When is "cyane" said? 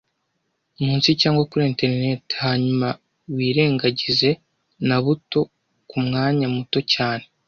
6.93-7.25